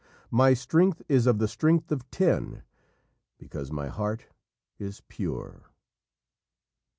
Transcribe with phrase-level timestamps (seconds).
[0.31, 2.63] "My strength is of the strength of ten,
[3.37, 4.25] Because my heart
[4.79, 5.69] is pure."